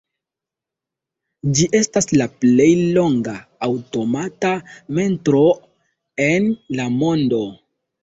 [1.59, 2.67] Ĝi estas la plej
[2.97, 3.37] longa
[3.69, 4.57] aŭtomata
[5.01, 5.57] metroo
[6.33, 7.49] en la mondo.